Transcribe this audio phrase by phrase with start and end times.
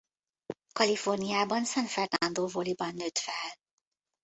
[0.73, 3.53] Kaliforniában San Fernando Valley-ben nőtt fel.